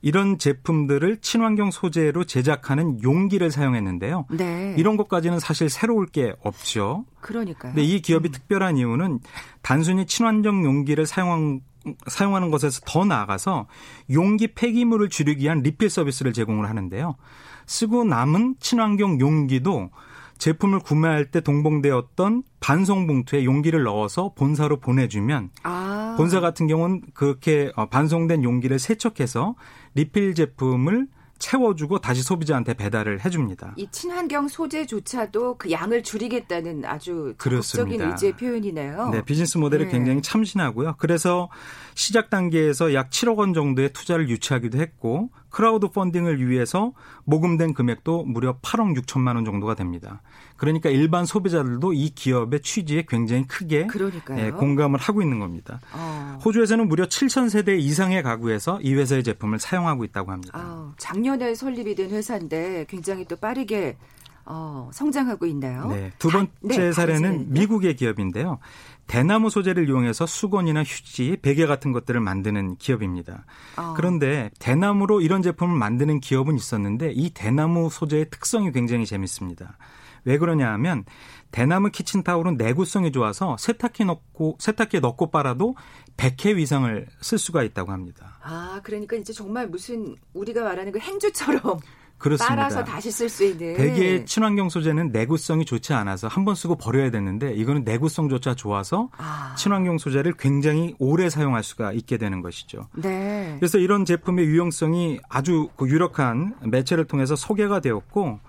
[0.00, 4.26] 이런 제품들을 친환경 소재로 제작하는 용기를 사용했는데요.
[4.30, 4.74] 네.
[4.78, 7.04] 이런 것까지는 사실 새로울 게 없죠.
[7.20, 7.74] 그러니까요.
[7.74, 8.32] 근데 이 기업이 음.
[8.32, 9.20] 특별한 이유는
[9.60, 11.60] 단순히 친환경 용기를 사용한
[12.06, 13.66] 사용하는 것에서 더 나아가서
[14.12, 17.16] 용기 폐기물을 줄이기 위한 리필 서비스를 제공을 하는데요.
[17.66, 19.90] 쓰고 남은 친환경 용기도
[20.38, 26.14] 제품을 구매할 때 동봉되었던 반송 봉투에 용기를 넣어서 본사로 보내주면 아.
[26.16, 29.54] 본사 같은 경우는 그렇게 어, 반송된 용기를 세척해서
[29.94, 33.74] 리필 제품을 채워주고 다시 소비자한테 배달을 해줍니다.
[33.76, 39.10] 이 친환경 소재조차도 그 양을 줄이겠다는 아주 적극적인 의지의 표현이네요.
[39.10, 39.90] 네, 비즈니스 모델이 네.
[39.90, 40.96] 굉장히 참신하고요.
[40.98, 41.48] 그래서
[41.98, 46.92] 시작 단계에서 약 7억 원 정도의 투자를 유치하기도 했고 크라우드 펀딩을 위해서
[47.24, 50.22] 모금된 금액도 무려 8억 6천만 원 정도가 됩니다.
[50.56, 53.88] 그러니까 일반 소비자들도 이 기업의 취지에 굉장히 크게
[54.36, 55.80] 예, 공감을 하고 있는 겁니다.
[55.92, 56.38] 어.
[56.44, 60.52] 호주에서는 무려 7천 세대 이상의 가구에서 이 회사의 제품을 사용하고 있다고 합니다.
[60.56, 63.96] 어, 작년에 설립이 된 회사인데 굉장히 또 빠르게
[64.50, 65.88] 어, 성장하고 있나요?
[65.88, 66.12] 네.
[66.18, 68.60] 두 번째 네, 사례는 미국의 기업인데요.
[69.08, 73.44] 대나무 소재를 이용해서 수건이나 휴지, 베개 같은 것들을 만드는 기업입니다.
[73.76, 73.94] 어.
[73.96, 79.78] 그런데 대나무로 이런 제품을 만드는 기업은 있었는데 이 대나무 소재의 특성이 굉장히 재밌습니다.
[80.24, 81.04] 왜 그러냐 하면
[81.50, 85.74] 대나무 키친타올은 내구성이 좋아서 세탁기 넣고 세탁기에 넣고 빨아도
[86.18, 88.38] 100회 이상을 쓸 수가 있다고 합니다.
[88.42, 91.78] 아, 그러니까 이제 정말 무슨 우리가 말하는 그 행주처럼
[92.18, 92.54] 그렇습니다.
[92.56, 93.76] 빨아서 다시 쓸 수 있는.
[93.76, 99.54] 대개 친환경 소재는 내구성이 좋지 않아서 한 번 쓰고 버려야 되는데 이거는 내구성조차 좋아서 아.
[99.56, 102.88] 친환경 소재를 굉장히 오래 사용할 수가 있게 되는 것이죠.
[102.94, 103.54] 네.
[103.58, 108.40] 그래서 이런 제품의 유용성이 아주 그 유력한 매체를 통해서 소개가 되었고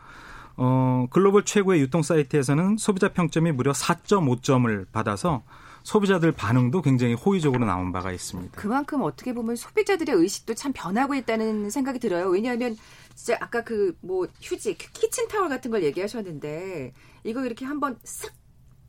[0.58, 5.44] 어, 글로벌 최고의 유통 사이트에서는 소비자 평점이 무려 4.5점을 받아서
[5.84, 8.60] 소비자들 반응도 굉장히 호의적으로 나온 바가 있습니다.
[8.60, 12.28] 그만큼 어떻게 보면 소비자들의 의식도 참 변하고 있다는 생각이 들어요.
[12.30, 12.76] 왜냐하면
[13.16, 18.32] 진짜 아까 그 뭐 휴지, 키친타월 같은 걸 얘기하셨는데 이거 이렇게 한번 쓱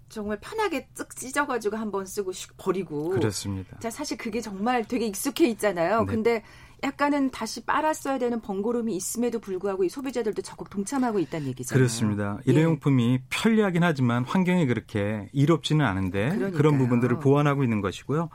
[0.08, 3.10] 정말 편하게 쓱 찢어가지고 한번 쓰고 버리고.
[3.10, 3.78] 그렇습니다.
[3.78, 6.00] 자, 사실 그게 정말 되게 익숙해 있잖아요.
[6.00, 6.06] 네.
[6.06, 6.42] 근데
[6.82, 11.78] 약간은 다시 빨았어야 되는 번거로움이 있음에도 불구하고 이 소비자들도 적극 동참하고 있다는 얘기잖아요.
[11.78, 12.38] 그렇습니다.
[12.46, 12.52] 예.
[12.52, 13.22] 일회용품이 예.
[13.28, 16.52] 편리하긴 하지만 환경이 그렇게 이롭지는 않은데 그러니까요.
[16.52, 18.28] 그런 부분들을 보완하고 있는 것이고요.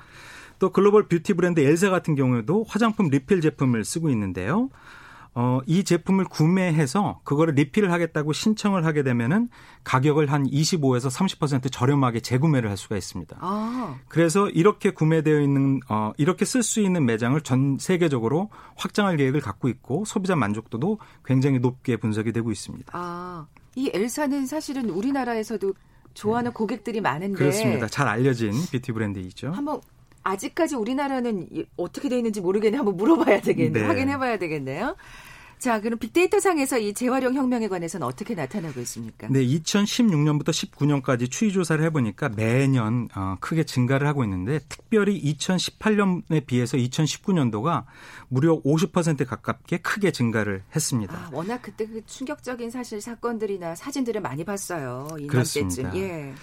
[0.60, 4.69] 또 글로벌 뷰티 브랜드 엘사 같은 경우에도 화장품 리필 제품을 쓰고 있는데요.
[5.38, 9.50] 어, 이 제품을 구매해서 그거를 리필을 하겠다고 신청을 하게 되면은
[9.84, 13.38] 가격을 한 25에서 30% 저렴하게 재구매를 할 수가 있습니다.
[13.41, 13.98] 아.
[14.08, 19.67] 그래서 이렇게 구매되어 있는 어, 이렇게 쓸 수 있는 매장을 전 세계적으로 확장할 계획을 갖고
[19.67, 22.93] 있고 소비자 만족도도 굉장히 높게 분석이 되고 있습니다.
[22.93, 23.45] 아,
[23.76, 25.74] 이 엘사는 사실은 우리나라에서도
[26.13, 26.54] 좋아하는 네.
[26.54, 27.88] 고객들이 많은데 그렇습니다.
[27.88, 29.52] 잘 알려진 뷰티 브랜드이죠.
[29.52, 29.82] 한번
[30.25, 32.77] 아직까지 우리나라는 어떻게 돼 있는지 모르겠네.
[32.77, 33.79] 한번 물어봐야 되겠네.
[33.79, 33.85] 네.
[33.85, 34.95] 확인해봐야 되겠네요.
[35.59, 39.27] 자, 그럼 빅데이터 상에서 이 재활용 혁명에 관해서는 어떻게 나타나고 있습니까?
[39.29, 46.75] 네, 2016년부터 19년까지 추이 조사를 해보니까 매년 어, 크게 증가를 하고 있는데 특별히 2018년에 비해서
[46.75, 47.85] 2019년도가
[48.27, 51.15] 무려 50% 가깝게 크게 증가를 했습니다.
[51.15, 55.07] 아, 워낙 그때 그 충격적인 사실 사건들이나 사진들을 많이 봤어요.
[55.19, 55.91] 이맘때쯤.
[55.95, 56.33] 예.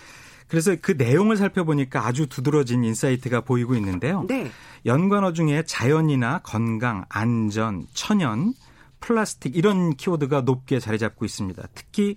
[0.52, 4.26] 그래서 그 내용을 살펴보니까 아주 두드러진 insight가 보이고 있는데요.
[4.28, 4.50] 네.
[4.84, 8.52] 연관어 중에 자연이나 건강, 안전, 천연,
[9.00, 11.68] 플라스틱 이런 키워드가 높게 자리 잡고 있습니다.
[11.74, 12.16] 특히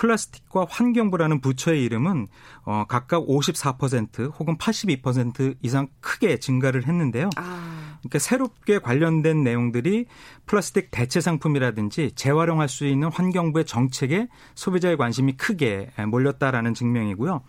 [0.00, 2.26] 플라스틱과 환경부라는 부처의 이름은
[2.64, 7.28] 어, 각각 54% 혹은 82% 이상 크게 증가를 했는데요.
[7.36, 7.98] 아.
[7.98, 10.06] 그러니까 새롭게 관련된 내용들이
[10.46, 17.42] 플라스틱 대체 상품이라든지 재활용할 수 있는 환경부의 정책에 소비자의 관심이 크게 몰렸다라는 증명이고요.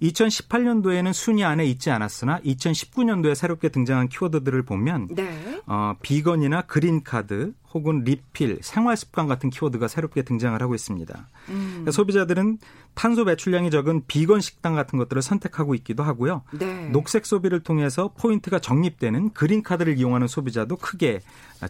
[0.00, 5.60] 2018년도에는 순위 안에 있지 않았으나 2019년도에 새롭게 등장한 키워드들을 보면 네.
[5.66, 11.28] 어, 비건이나 그린카드 혹은 리필, 생활 습관 같은 키워드가 새롭게 등장을 하고 있습니다.
[11.50, 11.66] 음.
[11.70, 12.58] 그러니까 소비자들은
[12.94, 16.42] 탄소 배출량이 적은 비건 식당 같은 것들을 선택하고 있기도 하고요.
[16.58, 16.88] 네.
[16.88, 21.20] 녹색 소비를 통해서 포인트가 적립되는 그린 카드를 이용하는 소비자도 크게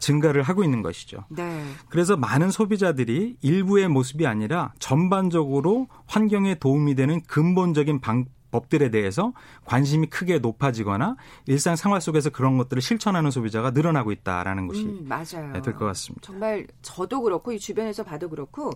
[0.01, 1.25] 증가를 하고 있는 것이죠.
[1.29, 1.65] 네.
[1.89, 9.33] 그래서 많은 소비자들이 일부의 모습이 아니라 전반적으로 환경에 도움이 되는 근본적인 방, 법들에 대해서
[9.65, 15.53] 관심이 크게 높아지거나 일상 생활 속에서 그런 것들을 실천하는 소비자가 늘어나고 있다라는 것이 음, 맞아요.
[15.53, 16.23] 될것 같습니다.
[16.25, 18.73] 정말 저도 그렇고 이 주변에서 봐도 그렇고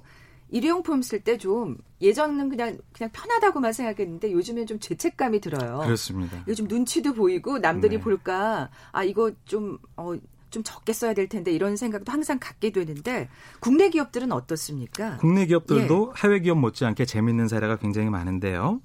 [0.51, 5.79] 일회용품 쓸 때 좀 예전은 그냥 그냥 편하다고만 생각했는데 요즘엔 좀 죄책감이 들어요.
[5.83, 6.45] 그렇습니다.
[6.47, 8.03] 요즘 눈치도 보이고 남들이 네.
[8.03, 10.13] 볼까 아 이거 좀 어,
[10.51, 13.31] 좀 적게 써야 될 텐데 이런 생각도 항상 갖게 되는데
[13.61, 15.17] 국내 기업들은 어떻습니까?
[15.17, 16.21] 국내 기업들도 예.
[16.23, 18.83] 해외 기업 못지않게 재밌는 사례가 굉장히 많은데요.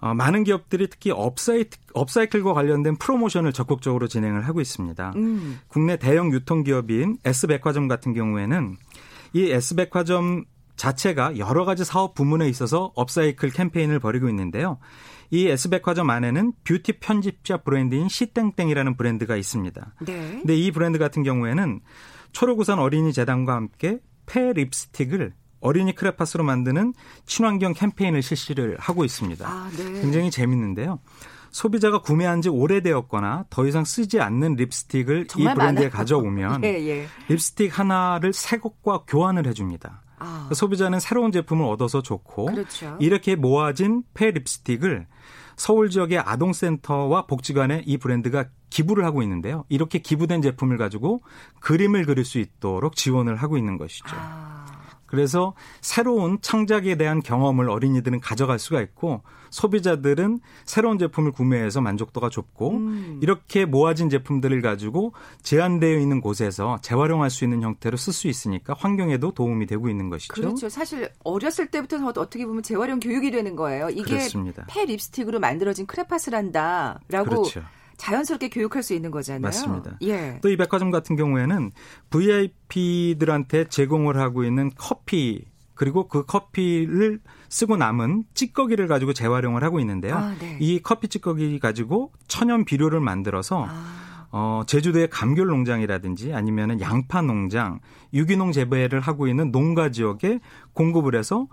[0.00, 5.12] 어, 많은 기업들이 특히 upcycle, upcycle과 관련된 프로모션을 적극적으로 진행을 하고 있습니다.
[5.16, 5.60] 음.
[5.68, 8.76] 국내 대형 유통기업인 S백화점 같은 경우에는
[9.34, 10.44] 이 S백화점
[10.76, 14.78] 자체가 여러 가지 사업 부문에 있어서 upcycle 캠페인을 벌이고 있는데요.
[15.30, 19.94] 이 S백화점 안에는 뷰티 편집샵 브랜드인 시땡땡이라는 브랜드가 있습니다.
[20.06, 20.30] 네.
[20.38, 21.80] 근데 이 브랜드 같은 경우에는
[22.32, 26.94] 초록우산 어린이 재단과 함께 폐 립스틱을 어린이 크레파스로 만드는
[27.26, 29.46] 친환경 캠페인을 실시를 하고 있습니다.
[29.46, 30.00] 아, 네.
[30.00, 30.98] 굉장히 재밌는데요.
[31.50, 35.90] 소비자가 구매한 지 오래되었거나 더 이상 쓰지 않는 립스틱을 이 브랜드에 많아요.
[35.90, 37.06] 가져오면 예, 예.
[37.28, 40.02] 립스틱 하나를 새 것과 교환을 해줍니다.
[40.20, 40.48] 아.
[40.52, 42.96] 소비자는 새로운 제품을 얻어서 좋고 그렇죠.
[43.00, 45.06] 이렇게 모아진 폐 립스틱을
[45.56, 49.64] 서울 지역의 아동센터와 복지관에 이 브랜드가 기부를 하고 있는데요.
[49.68, 51.20] 이렇게 기부된 제품을 가지고
[51.60, 54.08] 그림을 그릴 수 있도록 지원을 하고 있는 것이죠.
[54.10, 54.49] 아.
[55.10, 62.70] 그래서 새로운 창작에 대한 경험을 어린이들은 가져갈 수가 있고 소비자들은 새로운 제품을 구매해서 만족도가 좋고
[62.70, 63.18] 음.
[63.20, 69.32] 이렇게 모아진 제품들을 가지고 제한되어 있는 곳에서 재활용할 수 있는 형태로 쓸 수 있으니까 환경에도
[69.32, 70.32] 도움이 되고 있는 것이죠.
[70.34, 70.68] 그렇죠.
[70.68, 73.90] 사실 어렸을 때부터 어떻게 보면 재활용 교육이 되는 거예요.
[73.90, 74.64] 이게 그렇습니다.
[74.68, 77.62] 폐 립스틱으로 만들어진 크레파스란다라고 그렇죠.
[78.00, 79.42] 자연스럽게 교육할 수 있는 거잖아요.
[79.42, 79.96] 맞습니다.
[80.02, 80.38] 예.
[80.42, 81.70] 또 이 백화점 같은 경우에는
[82.10, 90.14] VIP들한테 제공을 하고 있는 커피 그리고 그 커피를 쓰고 남은 찌꺼기를 가지고 재활용을 하고 있는데요.
[90.14, 90.58] 아, 네.
[90.60, 94.28] 이 커피 찌꺼기 가지고 천연 비료를 만들어서 아.
[94.32, 97.80] 어, 제주도의 감귤 농장이라든지 아니면은 양파 농장,
[98.12, 100.40] 유기농 재배를 하고 있는 농가 지역에
[100.74, 101.48] 공급을 해서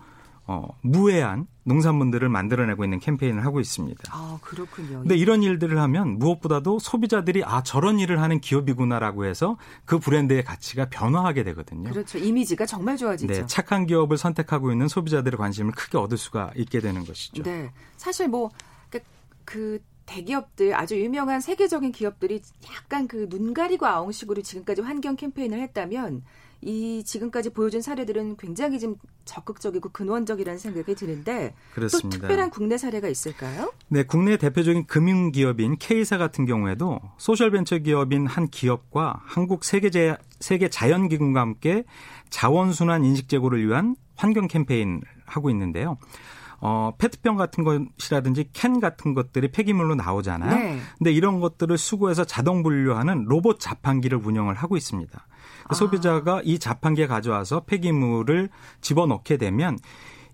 [0.47, 4.01] 어, 무해한 농산물들을 만들어내고 있는 캠페인을 하고 있습니다.
[4.11, 4.99] 아, 그렇군요.
[4.99, 10.87] 근데 이런 일들을 하면 무엇보다도 소비자들이 아, 저런 일을 하는 기업이구나라고 해서 그 브랜드의 가치가
[10.89, 11.89] 변화하게 되거든요.
[11.89, 12.17] 그렇죠.
[12.17, 13.33] 이미지가 정말 좋아지죠.
[13.33, 17.43] 네, 착한 기업을 선택하고 있는 소비자들의 관심을 크게 얻을 수가 있게 되는 것이죠.
[17.43, 17.71] 네.
[17.97, 18.49] 사실 뭐,
[18.89, 19.01] 그,
[19.43, 22.41] 그 대기업들 아주 유명한 세계적인 기업들이
[22.73, 26.23] 약간 그 눈 가리고 아웅식으로 지금까지 환경 캠페인을 했다면
[26.61, 32.09] 이 지금까지 보여준 사례들은 굉장히 좀 적극적이고 근원적이라는 생각이 드는데 그렇습니다.
[32.09, 33.71] 또 특별한 국내 사례가 있을까요?
[33.89, 39.89] 네, 국내 대표적인 금융 기업인 K사 같은 경우에도 소셜 벤처 기업인 한 기업과 한국 세계
[40.39, 41.83] 세계 자연 기금과 함께
[42.29, 45.97] 자원 순환 인식 제고를 위한 환경 캠페인 하고 있는데요.
[46.59, 50.55] 어, 페트병 같은 것이라든지 캔 같은 것들이 폐기물로 나오잖아요.
[50.55, 50.79] 네.
[50.97, 55.27] 근데 이런 것들을 수거해서 자동 분류하는 로봇 자판기를 운영을 하고 있습니다.
[55.69, 55.73] 아.
[55.73, 58.49] 소비자가 이 자판기에 가져와서 폐기물을
[58.81, 59.77] 집어넣게 되면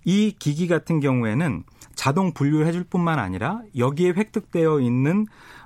[0.06, 1.64] 이 기기 같은 경우에는
[1.96, 5.26] 자동 분류를 해줄 뿐만 아니라 여기에 획득되어 있는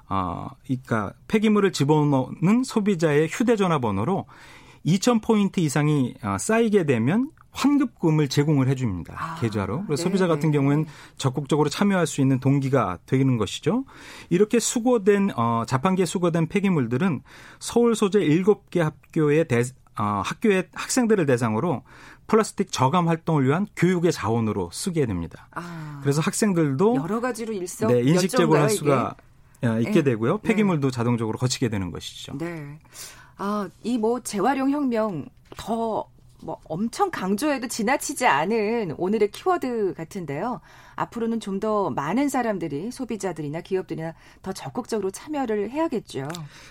[0.10, 4.26] 어, 그러니까 폐기물을 집어넣는 소비자의 휴대 전화 번호로
[4.86, 9.16] 2,000포인트 이상이 어, 쌓이게 되면 환급금을 제공을 해줍니다.
[9.18, 9.84] 아, 계좌로.
[9.86, 10.10] 그래서 네.
[10.10, 10.86] 소비자 같은 경우에는
[11.18, 13.84] 적극적으로 참여할 수 있는 동기가 되는 것이죠.
[14.30, 17.22] 이렇게 수거된 어, 자판기에 수거된 폐기물들은
[17.60, 19.64] 서울 소재 7개 학교의 대,
[20.00, 21.82] 어, 학교의 학생들을 대상으로
[22.28, 25.48] 플라스틱 저감 활동을 위한 교육의 자원으로 쓰게 됩니다.
[25.52, 29.16] 아, 그래서 학생들도 여러 가지로 일석 네, 인식제고를 할 수가
[29.60, 29.68] 이게?
[29.68, 30.04] 어, 있게 네.
[30.04, 30.40] 되고요.
[30.40, 30.96] 폐기물도 네.
[30.96, 32.38] 자동적으로 거치게 되는 것이죠.
[32.38, 32.80] 네.
[33.38, 36.06] 아, 이 뭐 재활용 혁명 더
[36.44, 40.62] 뭐 엄청 강조해도 지나치지 않은 오늘의 키워드 같은데요.
[40.96, 46.28] 앞으로는 좀 더 많은 사람들이 소비자들이나 기업들이나 더 적극적으로 참여를 해야겠죠.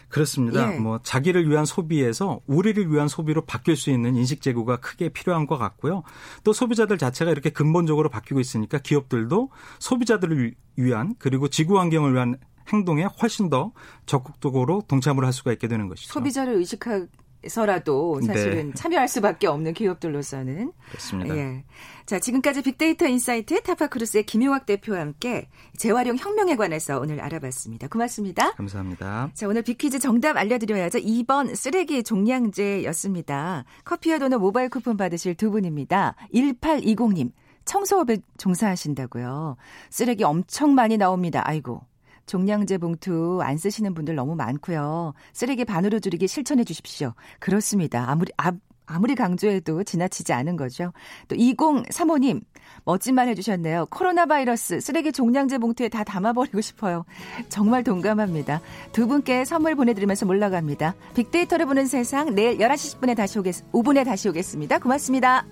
[0.09, 0.75] 그렇습니다.
[0.75, 0.79] 예.
[0.79, 5.59] 뭐 자기를 위한 소비에서 우리를 위한 소비로 바뀔 수 있는 인식 제고가 크게 필요한 것
[5.59, 6.05] 같고요.
[6.45, 9.51] 또 소비자들 자체가 이렇게 근본적으로 바뀌고 있으니까 기업들도
[9.81, 12.37] 소비자들을 위한 그리고 지구 환경을 위한
[12.73, 13.73] 행동에 훨씬 더
[14.07, 16.13] 적극적으로 동참을 할 수가 있게 되는 것이죠.
[16.13, 18.75] 소비자를 의식해서라도 사실은 네.
[18.75, 21.37] 참여할 수밖에 없는 기업들로서는 그렇습니다.
[21.37, 21.65] 예.
[22.07, 27.89] 자, 지금까지 빅데이터 insight 타파크로스의 김용학 대표와 함께 재활용 혁명에 관해서 오늘 알아봤습니다.
[27.89, 28.53] 고맙습니다.
[28.53, 29.31] 감사합니다.
[29.35, 30.99] 자, 오늘 빅퀴즈 정답 알려드려야죠.
[31.01, 33.65] 2번 쓰레기 종량제였습니다.
[33.85, 36.15] 커피와 도넛 모바일 쿠폰 받으실 두 분입니다.
[36.33, 37.33] 1820님.
[37.65, 39.57] 청소업에 종사하신다고요.
[39.91, 41.43] 쓰레기 엄청 많이 나옵니다.
[41.45, 41.83] 아이고.
[42.27, 45.15] 종량제 봉투 안 쓰시는 분들 너무 많고요.
[45.33, 47.15] 쓰레기 반으로 줄이기 실천해 주십시오.
[47.39, 48.11] 그렇습니다.
[48.11, 48.53] 아무리 아,
[48.87, 50.93] 아무리 강조해도 지나치지 않은 거죠.
[51.29, 52.41] 또 2035님
[52.85, 53.87] 멋진 말 해주셨네요.
[53.91, 57.05] 코로나 바이러스 쓰레기 종량제 봉투에 다 담아버리고 싶어요.
[57.49, 58.61] 정말 동감합니다.
[58.93, 60.95] 두 분께 선물 보내드리면서 몰라갑니다.
[61.15, 64.79] 빅데이터를 보는 세상 내일 11시 10분에 다시 오겠 5분에 다시 오겠습니다.
[64.79, 65.45] 고맙습니다.